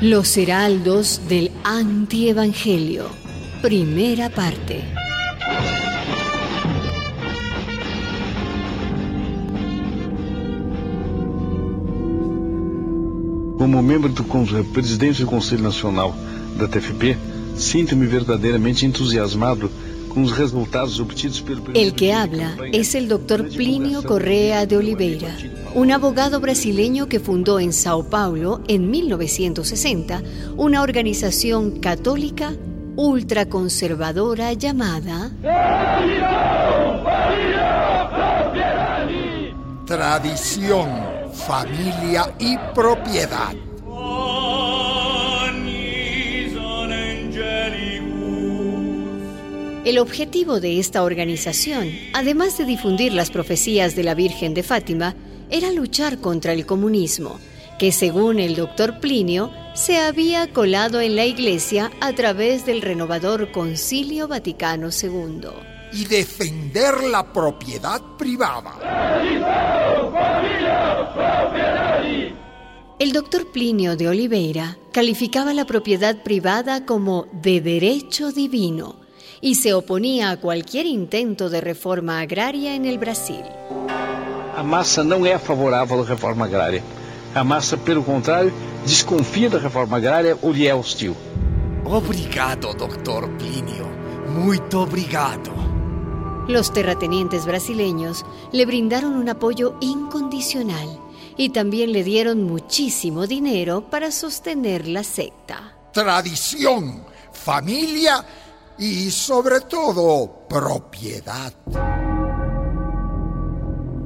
[0.00, 3.06] Los Heraldos del Antievangelio.
[3.60, 4.84] Primera parte.
[13.58, 14.22] Como membro do
[14.72, 16.14] presidente do Conselho Nacional
[16.56, 17.18] da TFP,
[17.56, 19.68] sinto-me verdadeiramente entusiasmado
[21.74, 25.36] El que habla es el doctor Plinio Correa de Oliveira,
[25.74, 30.22] un abogado brasileño que fundó en Sao Paulo en 1960
[30.56, 32.52] una organización católica
[32.96, 35.30] ultraconservadora llamada
[39.86, 40.88] Tradición,
[41.32, 43.67] familia y propiedad.
[49.88, 55.14] El objetivo de esta organización, además de difundir las profecías de la Virgen de Fátima,
[55.48, 57.40] era luchar contra el comunismo,
[57.78, 63.50] que según el doctor Plinio se había colado en la Iglesia a través del renovador
[63.50, 65.48] Concilio Vaticano II.
[65.94, 68.74] Y defender la propiedad privada.
[72.98, 79.07] El doctor Plinio de Oliveira calificaba la propiedad privada como de derecho divino
[79.40, 83.44] y se oponía a cualquier intento de reforma agraria en el Brasil.
[84.56, 86.82] A massa não é favorável à reforma agrária.
[87.34, 88.52] A massa, pelo contrário,
[88.84, 91.16] desconfia da reforma agrária ou lhe é hostil.
[91.84, 93.86] Obrigado, doctor Plinio.
[94.28, 95.52] Muito obrigado.
[96.48, 100.88] Los terratenientes brasileños le brindaron un apoyo incondicional
[101.36, 105.76] y también le dieron muchísimo dinero para sostener la secta.
[105.92, 108.24] Tradición, familia
[108.78, 111.52] y sobre todo propiedad.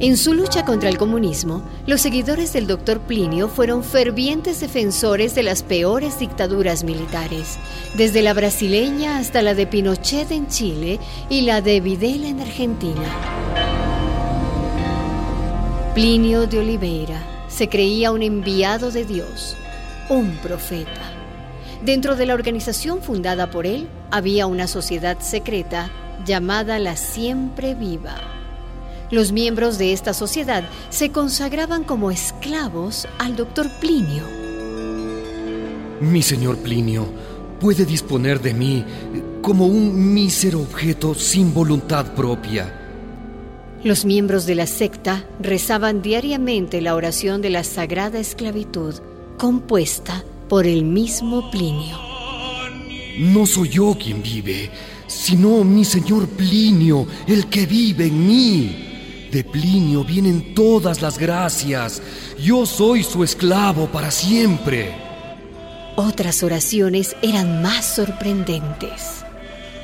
[0.00, 5.42] En su lucha contra el comunismo, los seguidores del doctor Plinio fueron fervientes defensores de
[5.42, 7.58] las peores dictaduras militares,
[7.96, 13.08] desde la brasileña hasta la de Pinochet en Chile y la de Videla en Argentina.
[15.94, 19.56] Plinio de Oliveira se creía un enviado de Dios,
[20.08, 21.17] un profeta.
[21.84, 25.90] Dentro de la organización fundada por él había una sociedad secreta
[26.26, 28.16] llamada la Siempre Viva.
[29.10, 34.24] Los miembros de esta sociedad se consagraban como esclavos al doctor Plinio.
[36.00, 37.06] Mi señor Plinio
[37.60, 38.84] puede disponer de mí
[39.40, 42.74] como un mísero objeto sin voluntad propia.
[43.84, 48.96] Los miembros de la secta rezaban diariamente la oración de la sagrada esclavitud,
[49.38, 51.98] compuesta por el mismo Plinio.
[53.18, 54.70] No soy yo quien vive,
[55.06, 59.28] sino mi señor Plinio, el que vive en mí.
[59.30, 62.00] De Plinio vienen todas las gracias.
[62.40, 64.94] Yo soy su esclavo para siempre.
[65.96, 69.24] Otras oraciones eran más sorprendentes.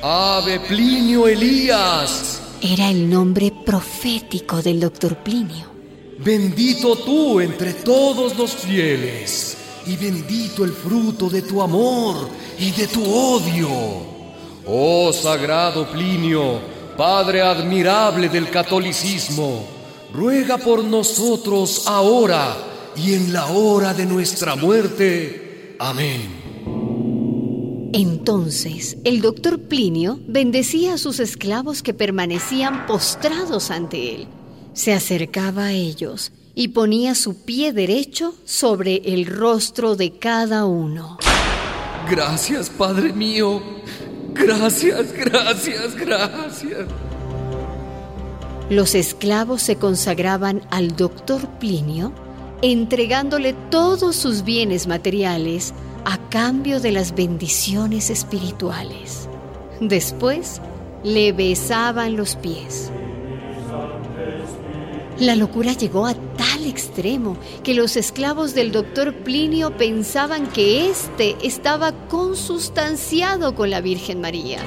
[0.01, 2.41] Ave Plinio Elías.
[2.61, 5.75] Era el nombre profético del doctor Plinio.
[6.19, 12.29] Bendito tú entre todos los fieles, y bendito el fruto de tu amor
[12.59, 13.69] y de tu odio.
[14.67, 16.59] Oh sagrado Plinio,
[16.97, 19.65] Padre admirable del catolicismo,
[20.13, 22.55] ruega por nosotros ahora
[22.95, 25.75] y en la hora de nuestra muerte.
[25.79, 26.45] Amén.
[27.93, 34.27] Entonces el doctor Plinio bendecía a sus esclavos que permanecían postrados ante él.
[34.73, 41.17] Se acercaba a ellos y ponía su pie derecho sobre el rostro de cada uno.
[42.09, 43.61] Gracias, Padre mío.
[44.33, 46.87] Gracias, gracias, gracias.
[48.69, 52.11] Los esclavos se consagraban al doctor Plinio,
[52.61, 55.73] entregándole todos sus bienes materiales
[56.05, 59.27] a cambio de las bendiciones espirituales.
[59.81, 60.61] Después
[61.03, 62.91] le besaban los pies.
[65.19, 66.13] La locura llegó a
[66.65, 73.81] tal extremo que los esclavos del doctor Plinio pensaban que éste estaba consustanciado con la
[73.81, 74.59] Virgen María.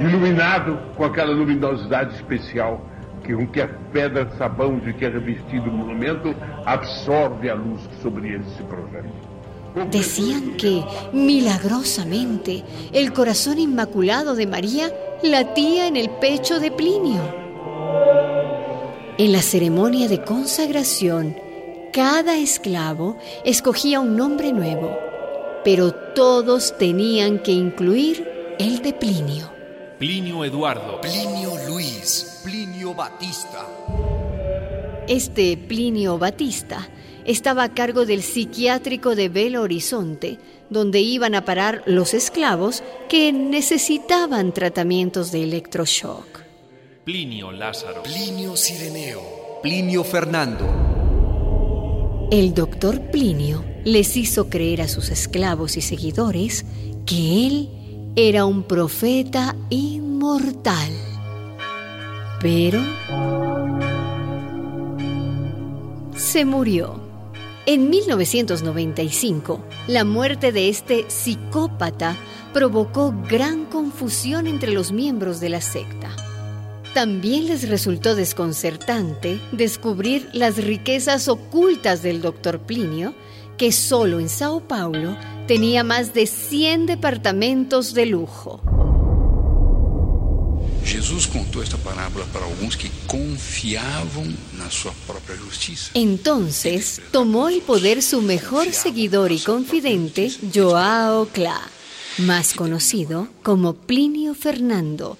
[0.00, 2.80] Iluminado com aquela luminosidade especial
[3.24, 6.34] que com que a pedra de sabão de que é revestido o monumento
[6.64, 9.36] absorve a luz que sobre ele se projeta.
[9.90, 14.90] Decían que, milagrosamente, el corazón inmaculado de María
[15.22, 17.45] latía en el pecho de Plinio.
[19.18, 21.38] En la ceremonia de consagración,
[21.90, 23.16] cada esclavo
[23.46, 24.94] escogía un nombre nuevo,
[25.64, 28.28] pero todos tenían que incluir
[28.58, 29.50] el de Plinio.
[29.98, 31.00] Plinio Eduardo.
[31.00, 33.66] Plinio Luis, Plinio Batista.
[35.08, 36.86] Este Plinio Batista
[37.24, 40.38] estaba a cargo del psiquiátrico de Belo Horizonte,
[40.68, 46.45] donde iban a parar los esclavos que necesitaban tratamientos de electroshock.
[47.06, 48.02] Plinio Lázaro.
[48.02, 49.22] Plinio Sireneo.
[49.62, 50.66] Plinio Fernando.
[52.32, 56.66] El doctor Plinio les hizo creer a sus esclavos y seguidores
[57.06, 57.70] que él
[58.16, 60.90] era un profeta inmortal.
[62.40, 62.80] Pero
[66.16, 67.00] se murió.
[67.66, 72.16] En 1995, la muerte de este psicópata
[72.52, 76.25] provocó gran confusión entre los miembros de la secta.
[76.96, 83.14] También les resultó desconcertante descubrir las riquezas ocultas del doctor Plinio,
[83.58, 85.14] que solo en Sao Paulo
[85.46, 88.62] tenía más de 100 departamentos de lujo.
[90.86, 95.90] Jesús contó esta parábola para algunos que confiaban en su propia justicia.
[95.92, 101.60] Entonces tomó el poder su mejor seguidor y confidente, Joao Cla,
[102.16, 105.18] más conocido como Plinio Fernando,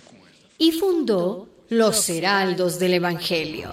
[0.56, 3.70] y fundó los heraldos del Evangelio.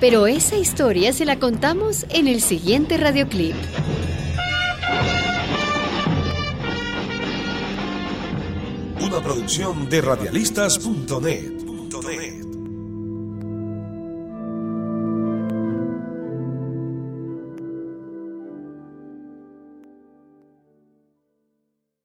[0.00, 3.56] Pero esa historia se la contamos en el siguiente radioclip.
[9.00, 11.63] Una producción de radialistas.net.